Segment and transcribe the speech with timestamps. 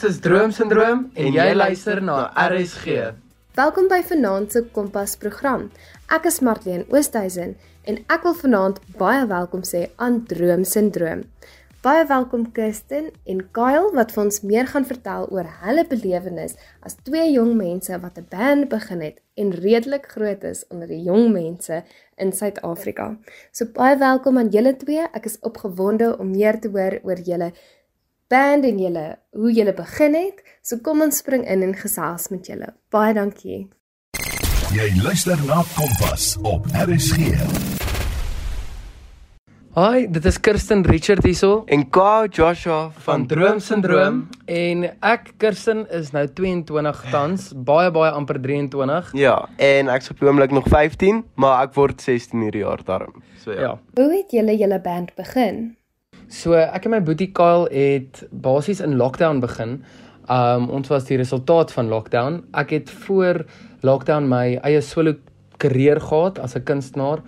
[0.00, 3.10] Ons is Droomsindroom en jy luister na RSG.
[3.58, 5.66] Welkom by Vanaand se Kompas program.
[6.08, 7.50] Ek is Marlene Oosthuizen
[7.84, 11.26] en ek wil vanaand baie welkom sê aan Droomsindroom.
[11.84, 16.96] Baie welkom Kirsten en Kyle wat vir ons meer gaan vertel oor hulle belewenis as
[17.04, 21.28] twee jong mense wat 'n band begin het en redelik groot is onder die jong
[21.32, 21.82] mense
[22.16, 23.18] in Suid-Afrika.
[23.52, 25.04] So baie welkom aan julle twee.
[25.12, 27.52] Ek is opgewonde om meer te hoor oor julle
[28.30, 30.42] band en julle hoe julle begin het.
[30.62, 32.68] So kom ons spring in en gesels met julle.
[32.94, 33.64] Baie dankie.
[34.70, 37.32] Jy luister na Kompas op RSG.
[39.74, 46.10] Hi, dit is Kirsten Richard hierso En Kyle Joshua van Droomsindroom en ek Kirsten is
[46.14, 49.12] nou 22 tans, baie baie amper 23.
[49.18, 53.22] Ja, en ek's op die oomblik nog 15, maar ek word 16 hierdie jaar darm.
[53.42, 53.60] So ja.
[53.70, 53.76] Ja.
[53.98, 55.79] Hoe het julle julle band begin?
[56.30, 59.80] So ek en my boetie Kyle het basies in lockdown begin.
[60.30, 62.36] Um ons was die resultaat van lockdown.
[62.54, 63.42] Ek het voor
[63.82, 65.16] lockdown my eie solo
[65.58, 67.18] karier gehad as 'n kunstenaar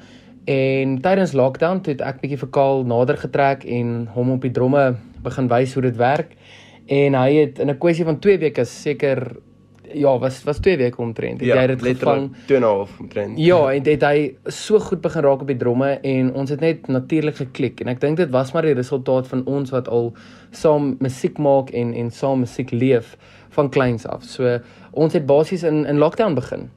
[0.47, 4.55] en tydens lockdown toe het ek bietjie vir Kyle nader getrek en hom op die
[4.55, 6.37] dromme begin wys hoe dit werk.
[6.87, 9.37] En hy het in 'n kwessie van 2 weke seker
[9.95, 11.41] ja, was was 2 weke omtrent.
[11.41, 12.31] Het jy dit gevang?
[12.47, 13.39] 2 en 'n half omtrent.
[13.39, 16.87] Ja, en dit hy so goed begin raak op die dromme en ons het net
[16.87, 20.13] natuurlik geklik en ek dink dit was maar die resultaat van ons wat al
[20.51, 23.17] saam musiek maak en en saam musiek leef
[23.49, 24.23] van kleins af.
[24.23, 24.59] So
[24.91, 26.71] ons het basies in in lockdown begin.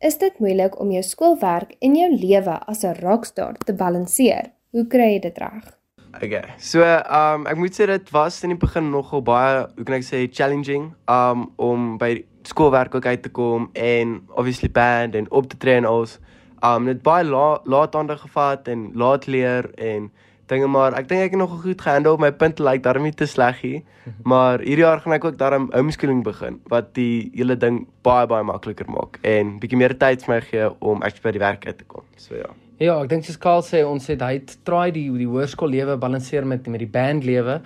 [0.00, 4.50] Is dit moeilik om jou skoolwerk en jou lewe as 'n rockstar te balanseer?
[4.70, 5.79] Hoe kry jy dit reg?
[6.18, 6.42] Okay.
[6.58, 10.06] So, um ek moet sê dit was in die begin nogal baie, hoe kan ek
[10.06, 15.48] sê, challenging um om by skoolwerk ook uit te kom en obviously band en op
[15.50, 16.18] te tree en alles.
[16.66, 20.10] Um dit baie la, laat ander gevat en laat leer en
[20.50, 22.16] dinge maar ek dink ek het nogal goed gehandle.
[22.18, 23.84] My punte lyk like, daarom nie te sleg nie.
[24.30, 28.42] Maar hierdie jaar gaan ek ook daarom homeschooling begin wat die hele ding baie baie
[28.46, 31.78] makliker maak en bietjie meer tyd vir my gee om actually by die werk uit
[31.78, 32.08] te kom.
[32.18, 32.50] So ja.
[32.80, 36.46] Ja, ek dink soos Karl sê, ons het hy het try die die hoërskoollewe balanseer
[36.48, 37.58] met met die bandlewe,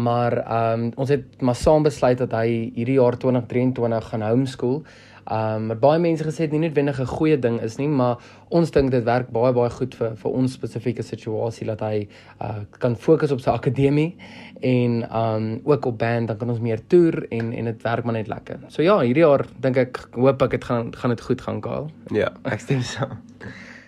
[0.00, 4.78] maar ehm um, ons het maar saam besluit dat hy hierdie jaar 2023 gaan homeschool.
[5.26, 8.16] Ehm um, baie mense gesê dit nie noodwendig 'n goeie ding is nie, maar
[8.48, 12.08] ons dink dit werk baie baie goed vir vir ons spesifieke situasie dat hy
[12.40, 14.16] uh kan fokus op sy akademie
[14.60, 18.04] en ehm um, ook op band, dan kan ons meer toer en en dit werk
[18.04, 18.58] maar net lekker.
[18.68, 21.90] So ja, hierdie jaar dink ek hoop ek dit gaan gaan dit goed gaan Karl.
[22.10, 23.20] Ja, ek stem saam.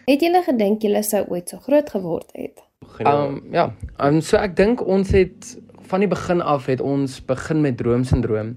[0.05, 2.61] Het julle gedink julle sou ooit so groot geword het?
[3.09, 3.71] Um ja,
[4.05, 5.55] um, so ek dink ons het
[5.89, 8.55] van die begin af het ons begin met droomsindroom.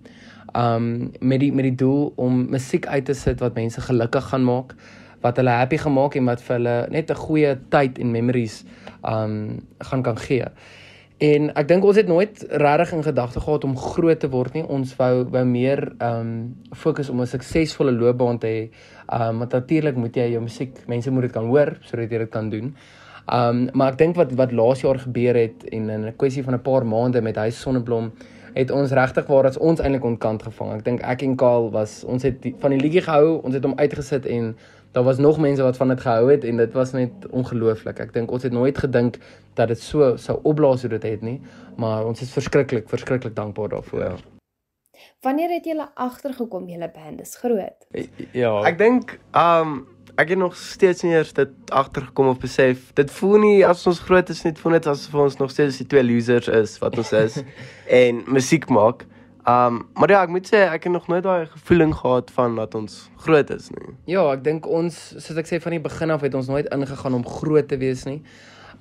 [0.57, 0.87] Um
[1.19, 4.75] met die met die doel om musiek uit te sit wat mense gelukkig gaan maak,
[5.23, 8.63] wat hulle happy gemaak en wat vir hulle net 'n goeie tyd en memories
[9.03, 10.45] um gaan kan gee.
[11.17, 14.61] En ek dink ons het nooit regtig in gedagte gehad om groot te word nie.
[14.69, 16.29] Ons wou wou meer um
[16.77, 18.69] fokus om 'n suksesvolle loopbaan te hê.
[19.09, 22.29] Um want natuurlik moet jy jou musiek, mense moet dit kan hoor sodat jy dit
[22.29, 22.75] kan doen.
[23.33, 26.53] Um maar ek dink wat wat laas jaar gebeur het en in 'n kwessie van
[26.53, 28.11] 'n paar maande met Huis Sonneblom
[28.53, 30.73] het ons regtig waar as ons eintlik ontkant gevang.
[30.77, 33.63] Ek dink ek en Kaal was ons het die, van die liedjie gehou, ons het
[33.63, 34.55] hom uitgesit en
[34.97, 37.99] daar was nog mense wat van dit gehou het en dit was net ongelooflik.
[38.01, 39.19] Ek dink ons het nooit gedink
[39.53, 41.35] dat dit so sou opblaas hoe dit het nie,
[41.77, 44.01] maar ons is verskriklik verskriklik dankbaar daarvoor.
[44.01, 44.15] Ja.
[45.21, 47.85] Wanneer het julle agtergekom julle band is groot?
[48.33, 48.55] Ja.
[48.65, 49.83] Ek dink um
[50.17, 52.89] ek het nog steeds nie eers dit agtergekom of besef.
[52.97, 55.85] Dit voel nie as ons groot is net voel net asof ons nog steeds die
[55.93, 57.37] twee losers is wat ons is
[58.01, 59.05] en musiek maak.
[59.47, 62.75] Um maar ja, ek moet sê ek het nog nooit daai gevoeling gehad van dat
[62.75, 63.93] ons groot is nie.
[64.11, 67.15] Ja, ek dink ons soos ek sê van die begin af het ons nooit ingegaan
[67.15, 68.19] om groot te wees nie.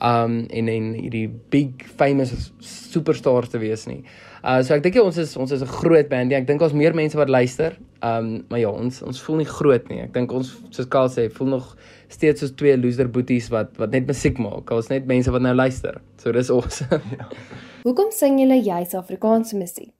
[0.03, 4.00] Um en en hierdie big famous superstars te wees nie.
[4.43, 6.34] Uh so ek dink ons is ons is 'n groot band.
[6.34, 7.78] Ja, ek dink ons meer mense wat luister.
[8.03, 10.03] Um maar ja, ons ons voel nie groot nie.
[10.03, 11.77] Ek dink ons soos Karl sê, voel nog
[12.09, 14.71] steeds soos twee loser boeties wat wat net musiek maak.
[14.71, 16.03] Ons net mense wat nou luister.
[16.18, 17.01] So dis awesome.
[17.18, 17.30] ja.
[17.84, 19.96] Hoekom sing julle juis Afrikaanse musiek?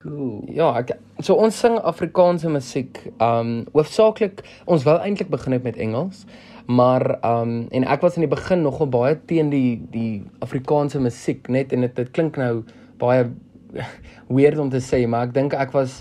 [0.00, 0.46] Cool.
[0.48, 3.02] Ja, ek so ons sing Afrikaanse musiek.
[3.20, 6.22] Um hoofsaaklik ons wou eintlik begin het met Engels,
[6.64, 11.50] maar um en ek was in die begin nogal baie teen die die Afrikaanse musiek
[11.52, 12.62] net en dit dit klink nou
[13.02, 13.26] baie
[14.38, 15.98] weird om te sê, maar ek dink ek was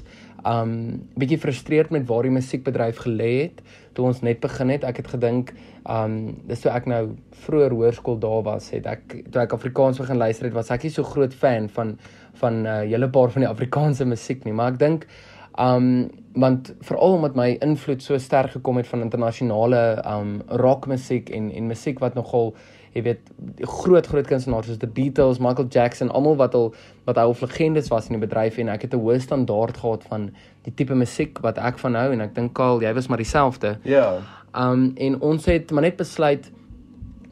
[0.47, 0.71] um
[1.19, 3.59] bietjie frustreerd met waar die musiekbedryf gelê het
[3.99, 4.87] toe ons net begin het.
[4.87, 5.51] Ek het gedink
[5.83, 7.03] um dis toe ek nou
[7.43, 10.95] vroeër hoërskool daar was, het ek toe ek Afrikaans begin luister het, was ek nie
[10.95, 11.97] so groot fan van
[12.39, 15.05] van 'n uh, hele paar van die Afrikaanse musiek nie, maar ek dink
[15.59, 21.51] Um want veral omdat my invloed so sterk gekom het van internasionale um rockmusiek en
[21.51, 22.53] en musiek wat nogal
[22.93, 23.31] jy weet
[23.81, 26.69] groot groot kunstenaars soos the Beatles, Michael Jackson, almal wat al
[27.05, 30.29] wat al legendes was in die bedryf en ek het 'n hoë standaard gehad van
[30.63, 33.77] die tipe musiek wat ek van hou en ek dink Karl, jy was maar dieselfde.
[33.83, 34.21] Ja.
[34.55, 36.51] Um en ons het maar net besluit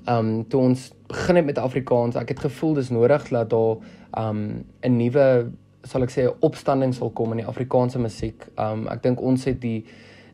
[0.06, 3.78] um toe ons begin het met Afrikaans, ek het gevoel dis nodig dat daar
[4.18, 5.52] um 'n nuwe
[5.84, 8.48] sal ek sê opstanding sal kom in die Afrikaanse musiek.
[8.58, 9.86] Um ek dink ons het die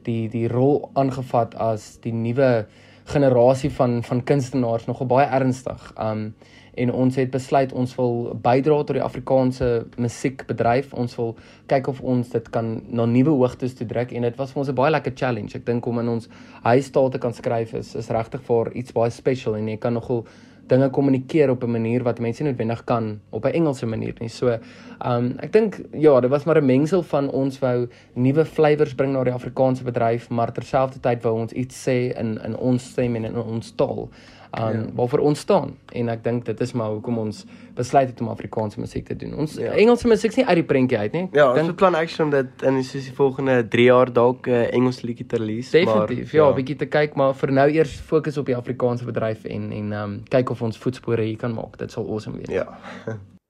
[0.04, 2.66] die die rol aangevat as die nuwe
[3.06, 5.94] generasie van van kunstenaars nogal baie ernstig.
[5.98, 6.34] Um
[6.74, 9.68] en ons het besluit ons wil bydra tot die Afrikaanse
[10.02, 10.94] musiekbedryf.
[10.98, 11.36] Ons wil
[11.70, 14.70] kyk of ons dit kan na nuwe hoogtes toe druk en dit was vir ons
[14.70, 15.56] 'n baie lekker challenge.
[15.56, 16.30] Ek dink om in ons
[16.64, 20.26] huistaal te kan skryf is is regtig vir iets baie special en jy kan nogal
[20.68, 24.30] dinge kommunikeer op 'n manier wat mense noodwendig kan op 'n Engelse manier nie.
[24.30, 24.58] So,
[25.06, 29.14] um ek dink ja, dit was maar 'n mengsel van ons wou nuwe flavours bring
[29.14, 33.26] na die Afrikaanse bedryf, maar terselfdertyd wou ons iets sê in in ons stem en
[33.26, 34.10] in ons taal.
[34.54, 34.86] Um ja.
[34.94, 37.40] waarvoor ons staan en ek dink dit is maar hoekom ons
[37.74, 39.34] besluit het om Afrikaanse musiek te doen.
[39.34, 39.72] Ons ja.
[39.74, 41.24] Engelse musiek is nie uit die prentjie uit nie.
[41.34, 44.54] Ja, ons beplan actually om dit in die soos die volgende 3 jaar dalk 'n
[44.54, 46.54] uh, Engels liedjie te release, Definitief, maar ja, 'n ja.
[46.54, 50.24] bietjie te kyk, maar vir nou eers fokus op die Afrikaanse bedryf en en um
[50.30, 51.78] kyk of ons voetspore hier kan maak.
[51.78, 52.54] Dit sal awesome wees.
[52.54, 52.78] Ja.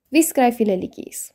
[0.10, 1.34] Wie skryf julle liedjies?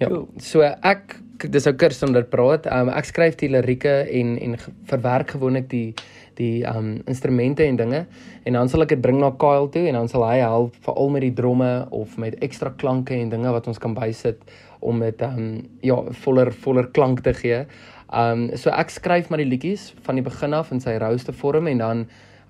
[0.00, 0.08] Ja.
[0.40, 1.18] So ek
[1.52, 2.66] dis ou Kirsten wat praat.
[2.72, 4.56] Um ek skryf die lirieke en en
[4.88, 5.94] verwerk gewoonlik die
[6.40, 8.06] die um instrumente en dinge
[8.48, 11.12] en dan sal ek dit bring na Kyle toe en dan sal hy help veral
[11.12, 14.40] met die dromme of met ekstra klanke en dinge wat ons kan bysit
[14.80, 15.50] om dit um
[15.84, 17.66] ja voller voller klank te gee.
[18.08, 21.68] Um so ek skryf maar die liedjies van die begin af in sy rouste vorm
[21.68, 22.06] en dan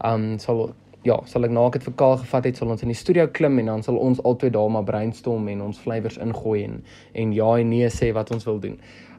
[0.06, 0.68] um sal
[1.04, 3.26] ja, sal ek na ek dit vir Kaal gevat het, sal ons in die studio
[3.32, 6.82] klim en dan sal ons albei daar maar brainstorm en ons flavours ingooi en
[7.14, 8.76] en ja en nee sê wat ons wil doen.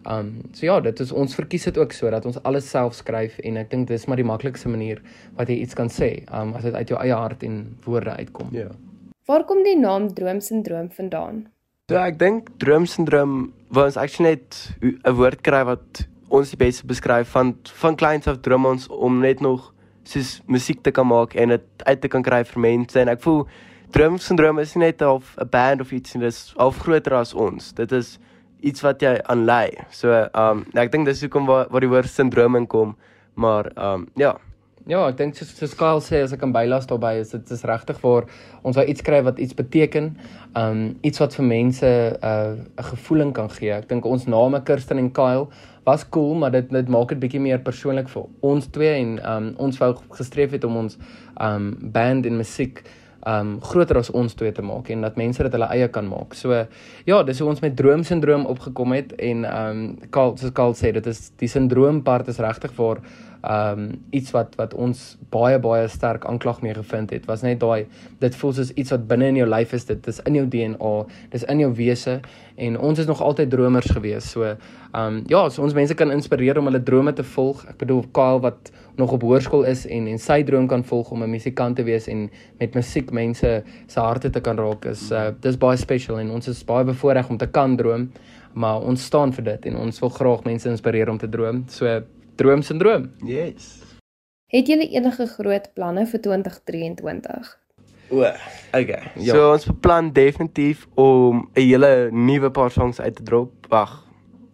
[0.10, 3.38] Um so ja, dit is ons verkies dit ook so dat ons alles self skryf
[3.46, 5.02] en ek dink dis maar die maklikste manier
[5.38, 8.54] wat jy iets kan sê, um as dit uit jou eie hart en woorde uitkom.
[8.56, 8.70] Ja.
[9.30, 11.46] Waar kom die naam droomsindroom vandaan?
[11.90, 17.30] So ek dink droomsindroom was actually net 'n woord kry wat ons die beste beskryf
[17.36, 19.74] van van kleins af droom ons om net nog
[20.04, 23.22] soos musiek te kan maak en dit uit te kan kry vir mense en ek
[23.22, 23.48] voel
[23.92, 27.74] droomsindroom is nie net 'n band of iets nie, dit is al groter as ons.
[27.74, 28.20] Dit is
[28.62, 29.70] iets wat jy aan lei.
[29.90, 32.96] So um ek dink dis hoekom waar waar die woord sindroom inkom,
[33.36, 34.38] maar um ja.
[34.90, 37.64] Ja, ek dink soos soos Kyle sê as ek kan bylas daarbey is dit is
[37.70, 38.26] regtig waar
[38.64, 40.16] ons wou iets skryf wat iets beteken.
[40.58, 43.72] Um iets wat vir mense 'n uh, 'n gevoeling kan gee.
[43.72, 45.48] Ek dink ons name Kirsten en Kyle
[45.84, 49.52] was cool, maar dit dit maak dit bietjie meer persoonlik vir ons twee en um
[49.68, 50.98] ons wou gestreef het om ons
[51.42, 52.84] um band en musiek
[53.28, 56.34] um groter as ons twee te maak en dat mense dit hulle eie kan maak.
[56.38, 56.54] So
[57.06, 61.08] ja, dis hoe ons met droomsindroom opgekom het en um Karl soos Karl sê dit
[61.10, 63.02] is die sindroom part is regtig vir
[63.44, 67.88] um iets wat wat ons baie baie sterk aanklag mee gevind het was net daai
[68.20, 70.94] dit voel soos iets wat binne in jou lyf is dit is in jou DNA
[71.34, 72.20] dis in jou wese
[72.56, 74.56] en ons is nog altyd dromers gewees so
[74.94, 77.64] um ja so ons mense kan inspireer om hulle drome te volg.
[77.70, 81.24] Ek bedoel Kyle wat nog op hoërskool is en en sy droom kan volg om
[81.24, 82.30] 'n musikant te wees en
[82.60, 86.48] met musiek mense se harte te kan raak is uh, dis baie special en ons
[86.48, 88.10] is baie bevoorreg om te kan droom
[88.54, 91.64] maar ons staan vir dit en ons wil graag mense inspireer om te droom.
[91.68, 92.02] So
[92.42, 93.10] droomsindroom.
[93.26, 93.80] Yes.
[94.52, 97.58] Het julle enige groot planne vir 2023?
[98.12, 98.26] O,
[98.76, 99.12] okay.
[99.16, 99.34] Ja.
[99.34, 103.52] So ons beplan definitief om 'n hele nuwe paar songs uit te drop.
[103.70, 104.04] Wag,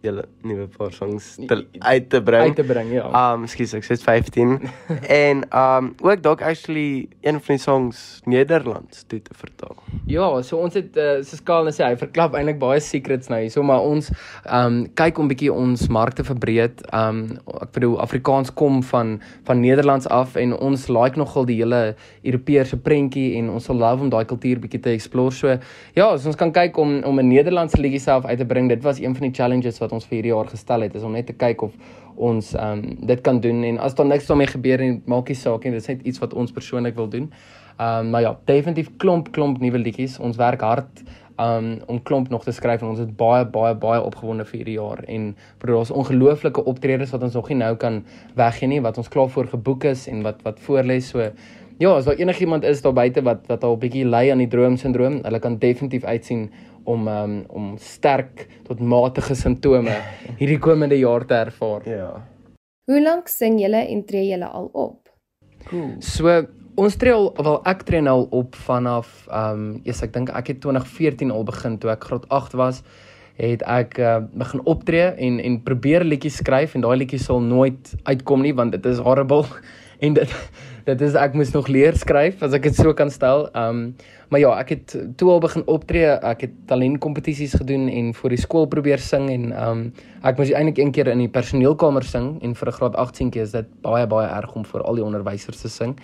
[0.04, 2.52] julle nuwe paar songs te, uit te bring.
[2.52, 3.06] Uit te bring, ja.
[3.10, 4.54] Um, skus, ek sê 15.
[5.22, 9.76] en um ook dalk actually een van die songs Nederlands toe te vertaal.
[10.06, 13.40] Ja, so ons het uh, so skaal en sê hy verklap eintlik baie secrets nou
[13.42, 14.12] hierso, maar ons
[14.46, 16.84] um kyk om bietjie ons markte verbreed.
[16.94, 17.24] Um
[17.58, 19.16] ek bedoel Afrikaans kom van
[19.48, 21.82] van Nederlands af en ons like nogal die hele
[22.22, 25.34] Europese prentjie en ons sal love om daai kultuur bietjie te explore.
[25.34, 25.58] So
[25.98, 28.68] ja, so ons kan kyk om om 'n Nederlandse liedjie self uit te bring.
[28.68, 31.12] Dit was een van die challenges wat ons vir hierdie jaar gestel het is om
[31.12, 31.72] net te kyk of
[32.16, 35.36] ons ehm um, dit kan doen en as daar niks daarmee gebeur en maak nie
[35.36, 37.30] saak nie dit is net iets wat ons persoonlik wil doen.
[37.78, 40.18] Ehm um, maar ja, definitief klomp klomp nuwe liedjies.
[40.18, 41.04] Ons werk hard
[41.38, 44.74] um om klomp nog te skryf en ons is baie baie baie opgewonde vir hierdie
[44.74, 45.28] jaar en
[45.62, 48.00] vir ons ongelooflike optredes wat ons nog nie nou kan
[48.40, 51.30] weggee nie wat ons klaar voor geboek is en wat wat voorlê so
[51.78, 54.50] ja as daar enigiemand is daar buite wat wat al 'n bietjie ly aan die
[54.50, 56.50] droomsindroom hulle kan definitief uitsien
[56.88, 59.94] om um, om sterk tot matige simptome
[60.40, 61.88] hierdie komende jaar te ervaar.
[61.88, 62.10] Ja.
[62.88, 65.10] Hoe lank sing julle en tree julle al op?
[65.68, 65.98] Cool.
[66.00, 66.32] So
[66.78, 70.54] ons tree al wel ek tree nou op vanaf ehm um, yes, ek dink ek
[70.54, 72.82] het 2014 al begin toe ek graad 8 was
[73.38, 77.92] het ek uh, begin optree en en probeer liedjies skryf en daai liedjies sal nooit
[78.08, 79.44] uitkom nie want dit is horrible
[79.98, 80.34] en dit
[80.88, 83.48] dit is ek moes nog leer skryf as ek dit so kan stel.
[83.56, 83.94] Um
[84.28, 86.08] maar ja, ek het toe al begin optree.
[86.30, 89.82] Ek het talentkompetisies gedoen en vir die skool probeer sing en um
[90.22, 93.42] ek moes eintlik een keer in die personeelkamer sing en vir 'n graad 8 seentjie
[93.42, 95.96] is dit baie baie erg om vir al die onderwysers te sing.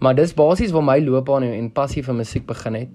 [0.00, 2.90] Maar dis basies waar my loopbaan en, passie vir musiek begin het.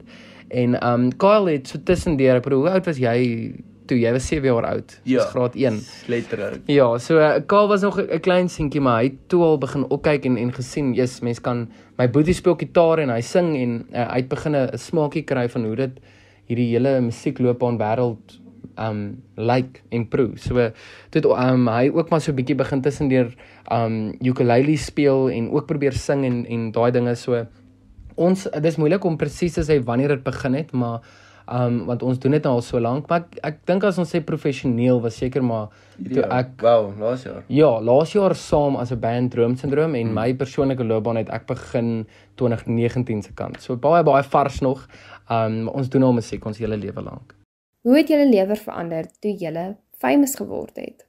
[0.50, 3.54] En um Kyle het so tussendeur, ek bedoel, hoe oud was jy
[3.88, 3.98] toe?
[4.00, 4.96] Jy was 7 jaar oud.
[5.04, 5.22] Ja.
[5.22, 5.80] Dis graad 1.
[6.12, 6.62] Letterlik.
[6.72, 9.86] Ja, so uh, Kyle was nog 'n klein seentjie, maar hy het toe al begin
[9.90, 11.68] opkyk en en gesien, "Jesus, mens kan
[11.98, 15.50] my boetie speel gitaar en hy sing en uh, hy het begin 'n smaakie kry
[15.50, 16.00] van hoe dit
[16.48, 18.40] hierdie hele musiekloopbaan wêreld
[18.78, 20.38] um lyk en proe.
[20.38, 20.72] So
[21.10, 23.34] dit um hy ook maar so 'n bietjie begin tussendeur
[23.72, 27.46] um ukulele speel en ook probeer sing en en daai dinge so
[28.18, 31.06] ons dis moeilik om presies te sê wanneer dit begin het, maar
[31.48, 34.10] um want ons doen dit nou al so lank, maar ek, ek dink as ons
[34.12, 35.70] sê professioneel was seker maar
[36.04, 37.42] toe ek wow, laas jaar.
[37.48, 40.14] Ja, laas jaar saam as 'n band Droom Syndroom en hmm.
[40.20, 43.62] my persoonlike loopbaan het ek begin 2019 se kant.
[43.62, 44.88] So baie baie vars nog.
[45.30, 47.36] Um ons doen al musiek ons hele lewe lank.
[47.88, 51.07] Hoe het julle lewe verander toe julle famous geword het?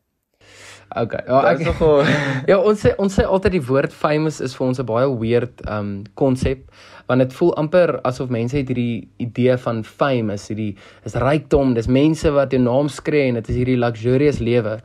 [0.96, 1.20] Okay.
[1.26, 2.04] Ja, Dit is nogal
[2.50, 5.60] ja, ons sê ons sê altyd die woord famous is vir ons 'n baie weird
[5.68, 6.64] um konsep
[7.08, 11.74] want dit voel amper asof mense het hierdie idee van fame is hierdie is rykdom,
[11.74, 14.78] dis mense wat jou naam skree en dit is hierdie luxurious lewe.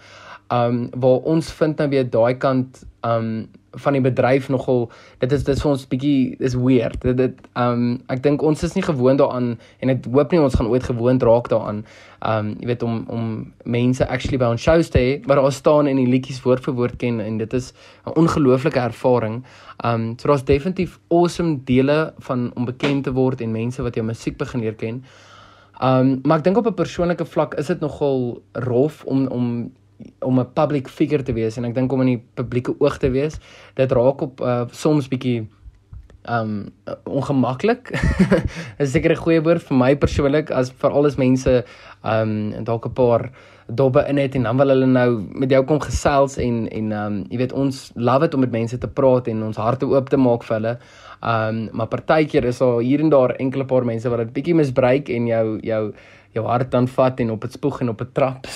[0.52, 5.44] Um waar ons vind nou weer daai kant um van die bedryf nogal dit is
[5.44, 7.00] dit is vir ons bietjie is weird.
[7.02, 10.56] Dit dit um ek dink ons is nie gewoond daaraan en ek hoop nie ons
[10.60, 11.84] gaan ooit gewoond raak daaraan.
[12.22, 13.28] Um jy weet om om
[13.66, 16.78] mense actually by ons shows te hê waar daar staan en die liedjies woord vir
[16.80, 17.74] woord ken en dit is
[18.06, 19.44] 'n ongelooflike ervaring.
[19.84, 24.06] Um so daar's definitief awesome dele van om bekend te word en mense wat jou
[24.06, 25.04] musiek begin leer ken.
[25.82, 29.72] Um maar ek dink op 'n persoonlike vlak is dit nogal rof om om
[30.20, 33.10] om 'n public figure te wees en ek dink om in die publieke oog te
[33.10, 33.40] wees,
[33.76, 35.48] dit raak op uh, soms bietjie
[36.30, 36.72] um
[37.04, 37.92] ongemaklik.
[38.80, 41.64] is seker 'n goeie woord vir my persoonlik as veral as mense
[42.04, 43.32] um dalk 'n paar
[43.68, 47.26] dobbe in het en dan wil hulle nou met jou kom gesels en en um
[47.30, 50.18] jy weet ons love dit om met mense te praat en ons harte oop te
[50.18, 50.78] maak vir hulle.
[51.24, 55.10] Um maar partykeer is daar hier en daar enkele paar mense wat dit bietjie misbruik
[55.10, 55.94] en jou jou
[56.34, 58.48] jou hart dan vat en op dit spoeg en op 'n trap.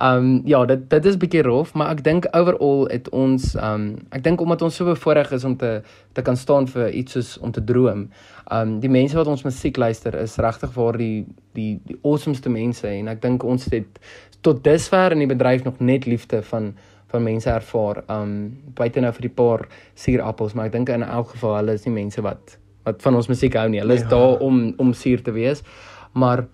[0.00, 4.22] um ja, dit dit is bietjie rof, maar ek dink overall het ons um ek
[4.22, 7.50] dink omdat ons so bevoorreg is om te te kan staan vir iets soos om
[7.50, 8.08] te droom.
[8.52, 12.88] Um die mense wat ons musiek luister is regtig waar die die die awesomeste mense
[12.88, 14.00] en ek dink ons het
[14.40, 16.74] tot dusver in die bedryf nog net liefde van
[17.14, 18.02] van mense ervaar.
[18.10, 18.34] Um
[18.76, 21.94] buite nou vir die paar suurappels, maar ek dink in elk geval hulle is nie
[22.02, 23.80] mense wat wat van ons musiek hou nie.
[23.80, 24.12] Hulle is ja.
[24.12, 25.64] daar om om suur te wees.
[26.12, 26.46] Maar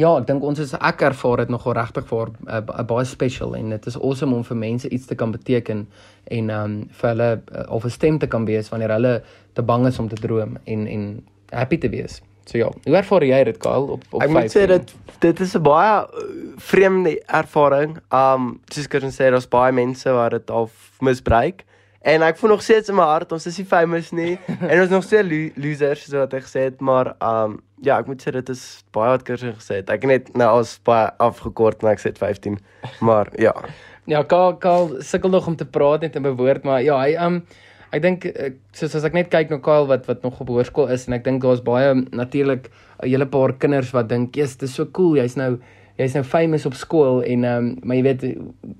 [0.00, 3.56] Ja, ek dink ons is ek ervaar dit nogal regtig vir 'n uh, baie special
[3.58, 5.88] en dit is awesome om vir mense iets te kan beteken
[6.36, 9.86] en um vir hulle uh, of 'n stem te kan wees wanneer hulle te bang
[9.86, 12.22] is om te droom en en happy te wees.
[12.50, 15.54] So ja, hoe ervaar jy dit Kyle op op Ek moet sê dit dit is
[15.54, 16.22] 'n baie uh,
[16.58, 17.98] vreemde ervaring.
[18.10, 21.62] Um soos ek kan sê daar's baie mense wat dit al misbruik.
[22.02, 24.38] En ek voel nog steeds in my hart ons is nie famous nie
[24.70, 27.98] en ons is nog steeds lo losers soos wat ek gesê het, maar um ja,
[27.98, 29.90] ek moet sê dit is baie wat Kirsten gesê het.
[29.90, 32.58] Ek het net nou as baie afgekort maar ek sê 15.
[33.00, 33.54] Maar ja.
[34.10, 37.44] Ja, Kyle Kyle sukkel nog om te praat net in bewoord, maar ja, hy um
[37.92, 40.90] ek dink ek- soos as ek net kyk na Kyle wat wat nog op hoërskool
[40.92, 42.70] is en ek dink daar's baie natuurlik
[43.02, 45.16] 'n hele paar kinders wat dink, "Jesus, dis so cool.
[45.16, 45.58] Jy's nou
[45.98, 48.22] jy's nou famous op skool en ehm um, maar jy weet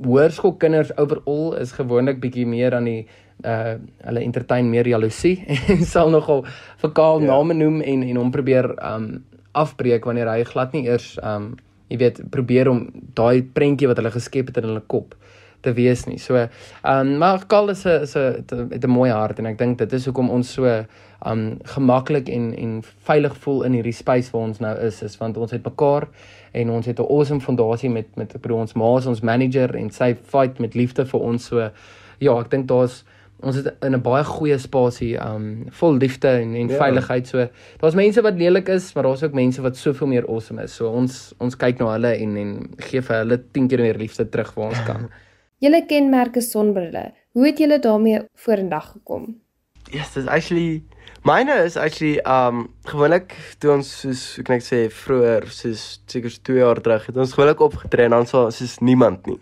[0.07, 3.07] hoërskoolkinders overall is gewoonlik bietjie meer aan die
[3.45, 3.75] uh
[4.05, 5.39] hulle entertain meer jaloesie
[5.73, 6.45] en sal nogal
[6.83, 7.27] vir Kaal Ja.
[7.33, 9.25] name noem en en hom probeer um
[9.55, 11.55] afbreek wanneer hy glad nie eers um
[11.91, 15.15] jy weet probeer om daai prentjie wat hulle geskep het in hulle kop
[15.61, 16.19] te wees nie.
[16.19, 16.49] So
[16.85, 19.93] um maar Kaal is 'n is 'n het 'n- mooi hart en ek dink dit
[19.93, 20.85] is hoekom ons so
[21.27, 25.37] um gemaklik en en veilig voel in hierdie space waar ons nou is is want
[25.37, 26.09] ons het mekaar
[26.53, 29.77] en ons het 'n awesome fondasie met met ek bedoel ons ma is ons manager
[29.77, 31.71] en sy fight met liefde vir ons so
[32.19, 33.05] ja ek dink daar's
[33.43, 36.77] ons is in 'n baie goeie spasie um vol liefde en en ja.
[36.77, 37.49] veiligheid so
[37.81, 40.89] daar's mense wat lelik is maar daar's ook mense wat soveel meer awesome is so
[40.89, 44.55] ons ons kyk na hulle en en gee vir hulle 10 keer meer liefde terug
[44.55, 45.09] waar ons kan
[45.61, 47.11] Julle kenmerke sonbrille.
[47.37, 49.27] Hoe het julle daarmee vorendag gekom?
[49.93, 50.85] Yes, dis actually
[51.29, 56.33] myne is actually um gewoonlik toe ons soos hoe kan ek sê vroeër soos seker
[56.33, 59.37] so 2 jaar terug het ons gewoonlik opgetree en dan so soos niemand nie.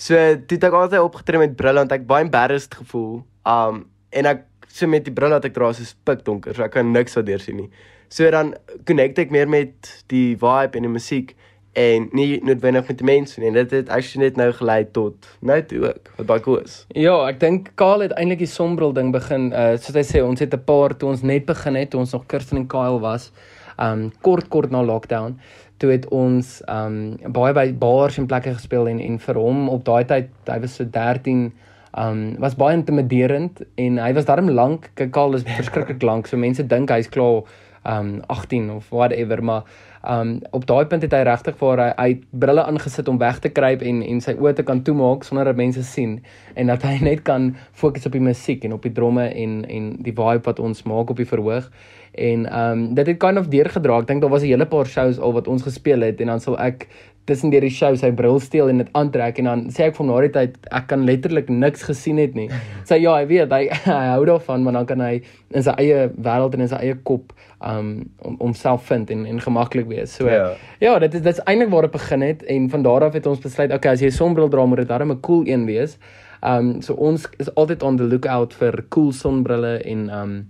[0.00, 3.20] So toe het ek altyd opgetree met brille want ek baie embarrassed gevoel.
[3.44, 3.84] Um
[4.16, 7.20] en ek so met die brille wat ek dra is pikdonker, so ek kan niks
[7.20, 7.68] wat deur sien nie.
[8.08, 8.54] So dan
[8.88, 11.36] connect ek meer met die vibe en die musiek
[11.72, 13.52] en nie noodwendig met mense nie.
[13.54, 16.84] Dit het actually net nou gelei tot nou toe ook wat baie cool is.
[16.98, 19.50] Ja, ek dink Kaal het eintlik die sombrel ding begin.
[19.54, 22.12] Uh soos hy sê, ons het 'n paar toe ons net begin het, toe ons
[22.12, 23.30] nog Kirsten en Kyle was.
[23.78, 25.38] Um kort kort na lockdown.
[25.78, 29.84] Toe het ons um baie by bars en plekke gespeel en en vir hom op
[29.84, 31.52] daai tyd, hy was so 13
[31.96, 34.90] um was baie intimiderend en hy was darm lank.
[34.94, 36.26] Kyk Kaal is verskriklik lank.
[36.26, 37.44] So mense dink hy's klaar
[37.84, 39.62] um 18 of whatever, maar
[40.08, 43.50] um op daai punt het hy regtig vir hy, het brille aangesit om weg te
[43.52, 46.20] kruip en en sy oë te kan toemaak sonder dat mense sien
[46.54, 49.90] en dat hy net kan fokus op die musiek en op die dromme en en
[50.00, 51.68] die vibe wat ons maak op die verhoog.
[52.12, 53.98] En um dit het kind of deurgedra.
[53.98, 56.40] Ek dink daar was 'n hele paar shows al wat ons gespeel het en dan
[56.40, 56.88] sal ek
[57.24, 60.02] tussen deur die show sy bril steel en dit aantrek en dan sê ek vir
[60.04, 62.48] hom na die tyd ek kan letterlik niks gesien het nie.
[62.88, 65.22] Sê ja, hy weet hy, hy hou daarvan maar dan kan hy
[65.54, 69.40] in sy eie wêreld en in sy eie kop um om homself vind en en
[69.40, 70.16] gemaklik wees.
[70.16, 70.54] So Ja.
[70.80, 73.26] ja, dit is dit is eintlik waar dit begin het en van daar af het
[73.26, 75.98] ons besluit okay, as jy 'n sonbril dra moet dit darem 'n cool een wees.
[76.42, 80.46] Um so ons is altyd on the lookout vir cool sonbrille en um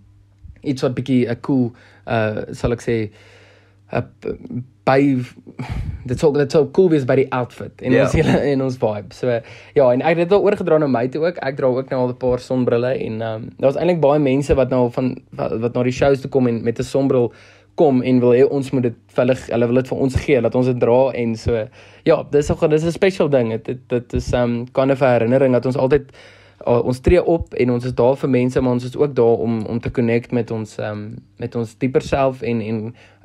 [0.62, 1.72] iets wat bietjie 'n cool
[2.06, 3.10] uh sal ek sê
[3.92, 5.00] 'n by
[6.06, 8.04] dit sou dit sou cool wees by die outfit en Ja.
[8.04, 9.12] ons hele en ons vibe.
[9.14, 9.26] So
[9.74, 11.38] ja, en ek het dit al oorgedra na my toe ook.
[11.42, 14.70] Ek dra ook nou al 'n paar sonbrille en um daar's eintlik baie mense wat
[14.70, 17.32] nou van wat, wat na die shows toe kom en met 'n sonbril
[17.76, 20.54] kom en wil hê ons moet dit hulle hulle wil dit vir ons gee dat
[20.54, 21.68] ons dit dra en so
[22.04, 23.50] ja, dis ook dis 'n special ding.
[23.50, 26.10] Dit dit, dit is um kind of 'n herinnering dat ons altyd
[26.66, 29.44] uh, ons tree op en ons is daar vir mense maar ons is ook daar
[29.46, 31.04] om om te connect met ons um
[31.36, 32.80] met ons dieper self en en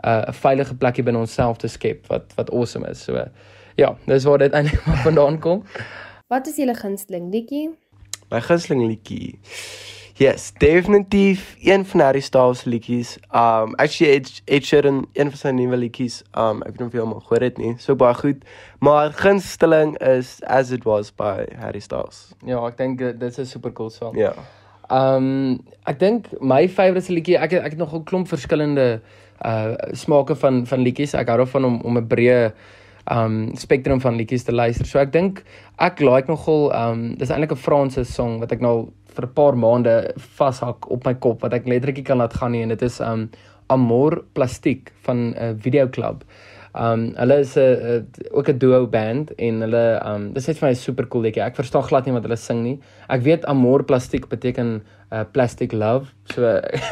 [0.06, 3.04] uh, 'n veilige plekkie binne onsself te skep wat wat awesome is.
[3.04, 3.28] So
[3.76, 5.64] ja, dis waar dit eintlik vandaan kom.
[6.28, 7.70] Wat is julle gunsteling liedjie?
[8.30, 9.40] My gunsteling liedjie.
[10.18, 13.18] Yes, definitief een van Harry Styles se liedjies.
[13.32, 16.22] Um actually Ed, Ed Sheeran een van sy nuwe liedjies.
[16.40, 17.74] Um ek weet nie of jy hom al gehoor het nie.
[17.84, 18.46] So baie goed.
[18.80, 22.30] Maar gunsteling is As It Was by Harry Styles.
[22.48, 24.16] Ja, ek dink dit dit is 'n super cool song.
[24.16, 24.32] Ja.
[24.88, 29.02] Um ek dink my favourite liedjie, ek het, ek het nog 'n klomp verskillende
[29.44, 31.14] uh smake van van liedjies.
[31.14, 32.54] Ek hou daarvan om om 'n breë
[33.12, 34.88] um spektrum van liedjies te luister.
[34.88, 35.44] So ek dink
[35.78, 39.56] ek like nogal um dis eintlik 'n Franse song wat ek nou vir 'n paar
[39.56, 43.00] maande vashak op my kop wat ek letterlik kan laat gaan nie en dit is
[43.00, 43.30] um
[43.70, 46.24] Amor Plastiek van 'n uh, videoklub.
[46.74, 50.70] Um hulle is 'n uh, ook 'n duo band en hulle um dis net vir
[50.70, 51.44] my super cool liedjie.
[51.44, 52.80] Ek verstaan glad nie wat hulle sing nie.
[53.10, 56.08] Ek weet Amor Plastiek beteken uh, plastic love.
[56.34, 56.42] So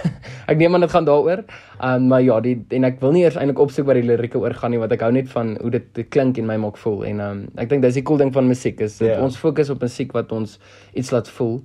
[0.52, 1.44] ek neem aan dit gaan daaroor.
[1.84, 4.54] Um maar ja, die en ek wil nie eers eintlik opsoek wat die lirieke oor
[4.54, 7.04] gaan nie, want ek hou net van hoe dit, dit klink en my maak voel
[7.06, 9.22] en um ek dink dis die cool ding van musiek is dat Ja.
[9.24, 10.60] ons fokus op musiek wat ons
[10.94, 11.62] iets laat voel.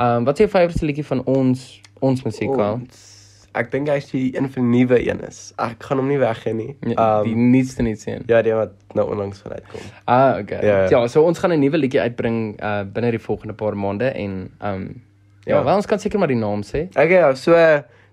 [0.00, 2.50] Um wat is jou favourite liedjie van ons ons musiek?
[2.50, 3.10] Ons-
[3.54, 5.52] Ek dink hy's die een van die nuwe een is.
[5.60, 6.70] Ek gaan hom nie weggee nie.
[6.88, 8.22] Ja, die Um nietste nie sien.
[8.26, 9.80] ja, die wat nou onlangs gaan uitkom.
[10.08, 10.60] Ah, okay.
[10.64, 10.88] Ja, Ja, ja.
[11.02, 14.50] ja so ons gaan 'n nuwe liedjie uitbring uh binne die volgende paar maande en
[14.64, 15.02] um
[15.46, 15.64] ja, Ja.
[15.64, 16.88] wel ons kan seker maar die naam sê.
[16.90, 17.52] Okay, ja, so,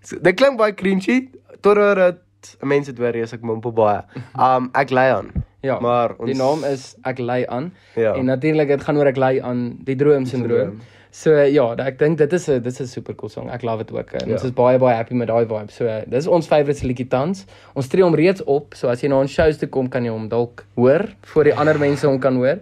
[0.02, 1.30] so dit klink baie cringy
[1.62, 4.02] totdat dit mense dit hoor as ek mompel baie.
[4.40, 5.32] Um ek lei aan.
[5.62, 5.80] Ja.
[5.80, 7.74] Maar ons Die naam is Ek lei aan.
[7.96, 8.14] Ja.
[8.16, 10.70] En natuurlik dit gaan oor ek lei aan die droomsindroom.
[10.78, 10.82] Droom.
[11.12, 13.50] So ja, ek dink dit is 'n dit is 'n super cool song.
[13.50, 14.12] Ek love dit ook.
[14.14, 14.34] En Ja.
[14.34, 15.72] ons is baie baie happy met daai vibe.
[15.72, 17.46] So dis ons favourite liedjie tans.
[17.76, 20.12] Ons tree hom reeds op, so as jy na ons shows toe kom, kan jy
[20.12, 22.60] hom dalk hoor voor die ander mense hom kan hoor.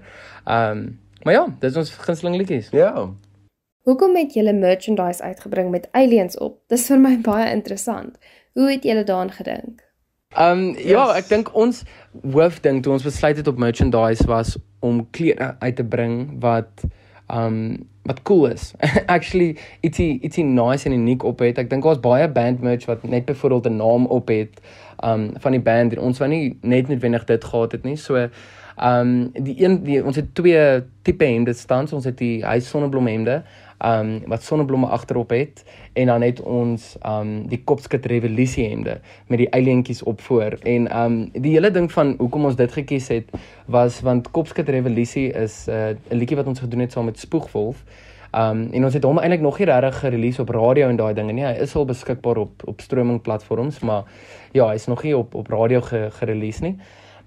[0.47, 2.69] Um maar ja, dis ons gunsteling liedjies.
[2.71, 3.09] Ja.
[3.87, 6.57] Hoekom het julle merchandise uitgebring met aliens op?
[6.67, 8.17] Dis vir my baie interessant.
[8.59, 9.83] Hoe het julle daaraan gedink?
[10.35, 11.17] Um ja, Yes.
[11.21, 11.83] ek dink ons
[12.33, 16.83] hoofding toe ons besluit het op merchandise was om klere uit te bring wat
[17.31, 18.73] um wat cool is.
[19.15, 21.57] Actually ietsie ietsie nice en uniek op het.
[21.63, 24.59] Ek dink daar's baie band merch wat net byvoorbeeld 'n naam op het
[25.03, 27.95] um van die band en ons wou nie net noodwendig dit gehad het nie.
[27.95, 28.27] So
[28.83, 31.87] um die een die ons het twee tipe hemde staan.
[31.91, 33.43] Ons het die hy sonneblom hemde
[33.85, 35.63] um wat sonneblomme agterop het
[35.93, 40.89] en dan het ons um die Kopskit revolusie hemde met die alientjies op voor en
[40.97, 43.29] um die hele ding van hoekom ons dit gekies het
[43.65, 47.83] was want Kopskit revolusie is 'n uh, liedjie wat ons gedoen het saam met Spoegwolf.
[48.33, 51.31] Um en ons het hom eintlik nog nie regtig gerelease op radio en daai dinge
[51.31, 51.45] nie.
[51.45, 54.03] Hy is al beskikbaar op op streaming platforms, maar
[54.51, 56.77] ja, hy's nog nie op op radio ge, gerelease nie.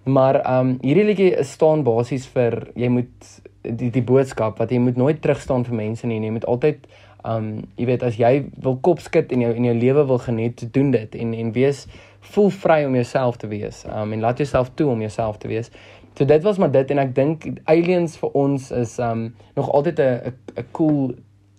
[0.04, 3.28] Maar um hierdie liedjie staan basies vir jy moet
[3.62, 6.20] die die boodskap wat jy moet nooit terugstaan vir mense nie.
[6.24, 6.86] Jy moet altyd
[7.28, 10.64] um jy weet as jy wil kop skud en jou en jou lewe wil geniet,
[10.72, 11.86] doen dit en en wees
[12.32, 13.84] voel vry om jouself te wees.
[13.92, 15.70] Um en laat jouself toe om jouself te wees.
[16.16, 19.98] So dit was maar dit en ek dink aliens vir ons is um nog altyd
[20.00, 21.14] 'n 'n cool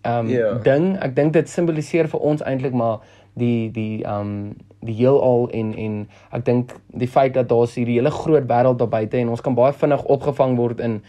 [0.06, 0.54] um Ja.
[0.64, 0.98] ding.
[0.98, 3.00] Ek dink dit simboliseer vir ons eintlik maar
[3.38, 8.12] die die um die heelal en en ek dink die feit dat daar's hierdie hele
[8.12, 11.02] groot wêreld daar buite en ons kan baie vinnig opgevang word in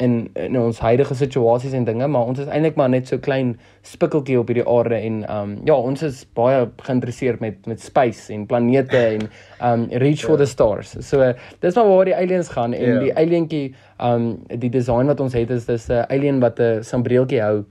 [0.00, 3.58] in in ons huidige situasies en dinge, maar ons is eintlik maar net so klein
[3.82, 8.46] spikkeltjie op hierdie aarde en um ja, ons is baie geïnteresseerd met met space en
[8.46, 9.28] planete en
[9.60, 10.44] um reach for Ja.
[10.44, 10.96] the stars.
[11.08, 12.98] So uh, dis maar waar die aliens gaan en Ja.
[13.00, 17.40] die alientjie um die design wat ons het is dis 'n alien wat 'n sambreeltjie
[17.42, 17.64] hou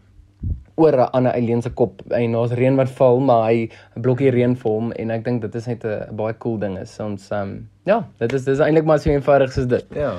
[0.80, 4.32] oor 'n ander alien se kop en daar's reën wat val maar hy 'n blokkie
[4.32, 7.32] reën vir hom en ek dink dit is net 'n baie cool ding is ons
[7.32, 10.14] um ja dit is dis eintlik maar so eenvoudig soos dit Ja.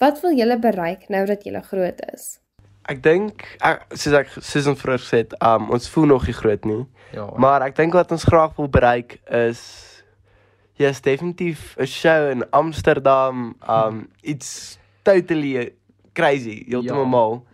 [0.00, 2.38] Wat wil julle bereik nou dat julle groot is?
[2.88, 6.32] Ek dink ek- soos ek soos ons vroeër gesê het, um ons voel nog nie
[6.34, 6.86] groot nie.
[7.12, 9.86] ja Maar ek dink wat ons graag wil bereik is
[10.76, 15.72] ja, is definitief 'n show in Amsterdam, um iets totally
[16.14, 17.08] crazy, heeltemal Ja.
[17.08, 17.44] mal.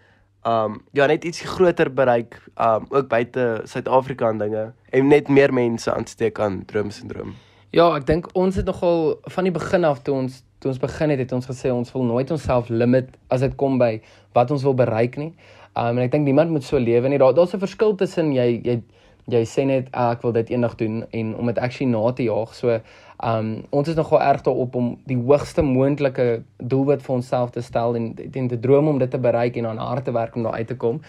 [0.47, 5.53] Um ja, net iets groter bereik, um ook buite Suid-Afrika en dinge en net meer
[5.53, 7.35] mense aansteek aan droomsindroom.
[7.75, 11.11] Ja, ek dink ons het nogal van die begin af toe ons toe ons begin
[11.13, 13.97] het, het ons gesê ons wil nooit onsself limit as dit kom by
[14.39, 15.33] wat ons wil bereik nie.
[15.75, 17.19] Um en ek dink niemand moet so lewe nie.
[17.19, 18.83] Daar daar's 'n verskil tussen jy jy
[19.27, 22.27] jy sê net ah, ek wil dit eendag doen en om dit actually na te
[22.29, 22.55] jaag.
[22.55, 22.81] So
[23.25, 27.97] um ons is nogal erg daarop om die hoogste moontlike doelwit vir onsself te stel
[27.97, 30.61] en en te droom om dit te bereik en aan hard te werk om daar
[30.61, 31.01] uit te kom.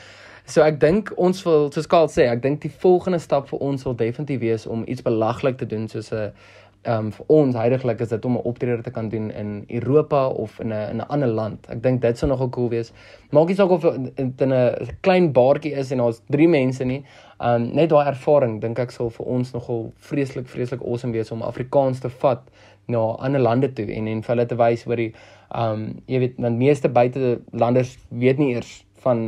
[0.48, 3.84] So ek dink ons wil soos Karl sê, ek dink die volgende stap vir ons
[3.84, 6.32] sal definitief wees om iets belaglik te doen soos 'n
[6.88, 10.60] um, vir ons heidaglik is dit om 'n optrede te kan doen in Europa of
[10.60, 11.68] in 'n in 'n ander land.
[11.70, 12.94] Ek dink dit sou nogal cool wees.
[13.32, 17.04] Maak nie saak of dit in 'n klein baartjie is en daar's 3 mense nie.
[17.38, 21.32] Ehm um, net daai ervaring dink ek sal vir ons nogal vreeslik vreeslik awesome wees
[21.32, 22.48] om Afrikaans te vat
[22.88, 26.20] na ander lande toe en en vir hulle te wys oor die ehm um, jy
[26.24, 28.72] weet want meeste buitelanders weet nie eers
[29.06, 29.28] van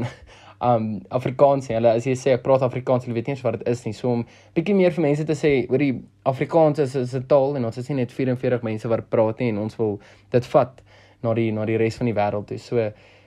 [0.60, 0.88] um
[1.20, 1.76] Afrikaans nie.
[1.78, 3.94] Hulle as jy sê ek praat Afrikaans, hulle weet nie eens wat dit is nie.
[3.94, 4.26] So om
[4.58, 5.94] bietjie meer vir mense te sê oor die
[6.30, 9.50] Afrikaans is is 'n taal en ons is nie net 44 mense wat praat nie
[9.54, 10.00] en ons wil
[10.32, 10.82] dit vat
[11.24, 12.58] na die na die res van die wêreld toe.
[12.58, 12.78] So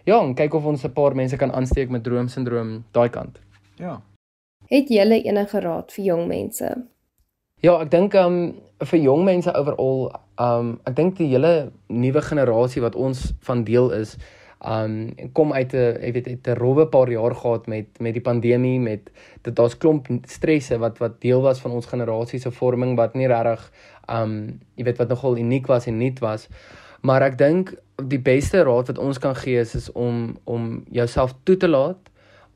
[0.04, 3.38] ja, en kyk of ons 'n paar mense kan aansteek met droomsindroom daai kant.
[3.78, 4.00] Ja.
[4.70, 6.68] Het julle enige raad vir jong mense?
[7.62, 8.38] Ja, ek dink um
[8.82, 10.08] vir jong mense overall,
[10.42, 14.16] um ek dink die hele nuwe generasie wat ons van deel is,
[14.62, 18.22] um kom uit 'n jy weet uit 'n rowwe paar jaar gehad met met die
[18.22, 19.10] pandemie met
[19.42, 23.26] dit daar's klomp stresse wat wat deel was van ons generasie se vorming wat nie
[23.26, 23.72] regtig
[24.08, 26.48] um jy weet wat nogal uniek was en nuut was.
[27.02, 27.74] Maar ek dink
[28.08, 32.10] die beste raad wat ons kan gee is, is om om jouself toe te laat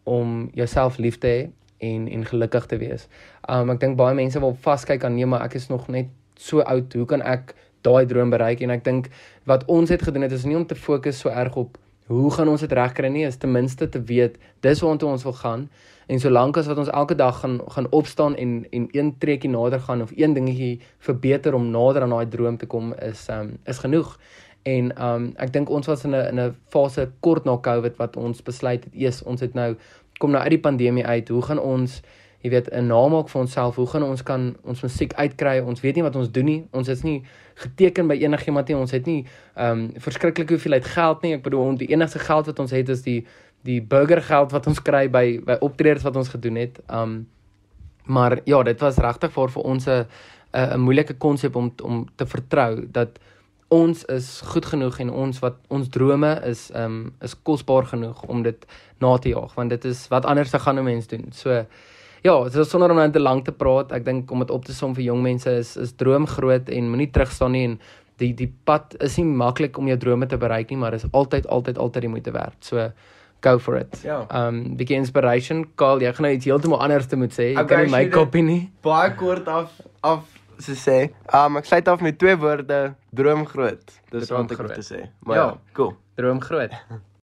[0.05, 3.09] om jouself lief te hê en en gelukkig te wees.
[3.51, 6.61] Um ek dink baie mense wil vaskyk aan nee, maar ek is nog net so
[6.61, 6.93] oud.
[6.93, 7.55] Hoe kan ek
[7.87, 8.61] daai droom bereik?
[8.61, 9.11] En ek dink
[9.45, 12.49] wat ons het gedoen het is nie om te fokus so erg op hoe gaan
[12.49, 15.69] ons dit regkry nie, is ten minste te weet dis waartoe ons wil gaan.
[16.07, 19.81] En solank as wat ons elke dag gaan gaan opstaan en en een treukie nader
[19.81, 23.83] gaan of een dingetjie verbeter om nader aan daai droom te kom is um is
[23.83, 24.19] genoeg.
[24.63, 28.17] En um ek dink ons was in 'n in 'n fase kort na Covid wat
[28.17, 29.77] ons besluit het eers ons het nou
[30.19, 31.29] kom nou uit die pandemie uit.
[31.29, 32.01] Hoe gaan ons
[32.45, 33.77] jy weet 'n naam maak vir onsself?
[33.77, 35.59] Hoe gaan ons kan ons musiek uitkry?
[35.59, 36.67] Ons weet nie wat ons doen nie.
[36.71, 37.23] Ons is nie
[37.55, 38.77] geteken by enigiemand nie.
[38.77, 39.25] Ons het nie
[39.57, 41.33] um verskriklike hoeveelheid geld nie.
[41.35, 43.27] Ek bedoel ons die enigste geld wat ons het is die
[43.63, 46.79] die burgergeld wat ons kry by by optredes wat ons gedoen het.
[46.91, 47.27] Um
[48.07, 50.07] maar ja, dit was regtig vir vir ons 'n
[50.55, 53.19] 'n moeilike konsep om om te vertrou dat
[53.69, 58.43] ons is goed genoeg en ons wat ons drome is um is kosbaar genoeg om
[58.43, 58.67] dit
[59.03, 61.27] na te jaag want dit is wat anders te gaan 'n mens doen.
[61.33, 61.65] So
[62.23, 64.73] ja, so sonder om nou te lank te praat, ek dink om dit op te
[64.73, 67.79] som vir jong mense is is droom groot en moenie terugstaan nie en
[68.19, 71.47] die die pad is nie maklik om jou drome te bereik nie, maar is altyd
[71.47, 72.57] altyd altyd die moeite werd.
[72.61, 72.91] So
[73.43, 74.01] go for it.
[74.03, 74.27] Ja.
[74.33, 75.67] Um bietjie inspiration.
[75.77, 77.53] Karl, jy gaan nou iets heeltemal anders te moet sê.
[77.53, 78.13] Jy Okay, kan nie my dit.
[78.13, 78.71] kopie nie.
[78.83, 79.71] Baie kort af
[80.03, 80.25] af
[80.59, 81.11] so sê.
[81.35, 83.85] Um ek sluit af met twee woorde, droom groot.
[84.11, 85.09] Dis Droom wat ek wil sê.
[85.21, 85.45] Maar Ja.
[85.45, 85.97] ja, cool.
[86.17, 86.73] Droom groot.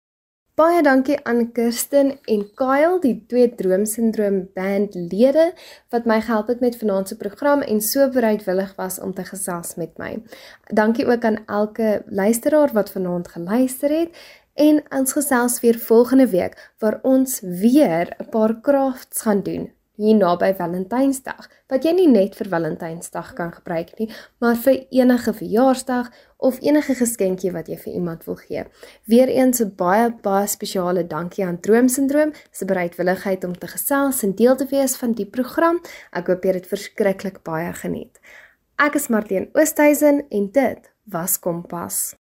[0.55, 5.55] Baie dankie aan Kirsten en Kyle, die twee droomsindroom bandlede
[5.88, 9.75] wat my gehelp het met vanaand se program en so bereidwillig was om te gesels
[9.81, 10.23] met my.
[10.68, 14.21] Dankie ook aan elke luisteraar wat vanaand geluister het
[14.55, 20.16] en ons gesels weer volgende week waar ons weer 'n paar crafts gaan doen hier
[20.16, 24.09] naby Valentynsdag wat jy nie net vir Valentynsdag kan gebruik nie,
[24.40, 26.11] maar vir enige verjaarsdag
[26.42, 28.64] of enige geskenkie wat jy vir iemand wil gee.
[29.07, 34.57] Weereens 'n baie baie spesiale dankie aan Droomsindroom se bereidwilligheid om te gesels en deel
[34.57, 35.81] te wees van die program.
[36.12, 38.18] Ek hoop jy het dit verskriklik baie geniet.
[38.78, 42.16] Ek is Marlene Oosthuizen en dit was Kompas.